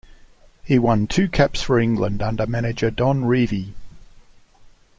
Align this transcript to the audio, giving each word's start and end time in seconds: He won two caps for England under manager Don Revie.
He 0.63 0.79
won 0.79 1.05
two 1.05 1.29
caps 1.29 1.61
for 1.61 1.77
England 1.79 2.23
under 2.23 2.47
manager 2.47 2.89
Don 2.89 3.21
Revie. 3.21 3.73